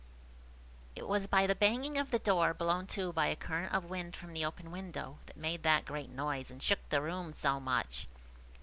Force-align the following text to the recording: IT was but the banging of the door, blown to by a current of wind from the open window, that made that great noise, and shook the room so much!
IT 0.95 1.07
was 1.07 1.27
but 1.27 1.45
the 1.45 1.53
banging 1.53 1.95
of 1.95 2.09
the 2.09 2.17
door, 2.17 2.55
blown 2.55 2.87
to 2.87 3.13
by 3.13 3.27
a 3.27 3.35
current 3.35 3.71
of 3.71 3.85
wind 3.85 4.15
from 4.15 4.33
the 4.33 4.43
open 4.43 4.71
window, 4.71 5.19
that 5.27 5.37
made 5.37 5.61
that 5.61 5.85
great 5.85 6.09
noise, 6.09 6.49
and 6.49 6.63
shook 6.63 6.89
the 6.89 7.03
room 7.03 7.33
so 7.35 7.59
much! 7.59 8.07